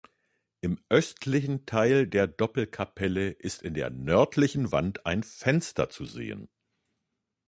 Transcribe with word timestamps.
Im 0.61 0.79
östlichen 0.89 1.67
Teil 1.67 2.07
der 2.07 2.25
Doppelkapelle 2.25 3.29
ist 3.29 3.61
in 3.61 3.75
der 3.75 3.91
nördlichen 3.91 4.71
Wand 4.71 5.05
ein 5.05 5.21
Fenster 5.21 5.89
zu 5.89 6.05
sehen. 6.05 6.49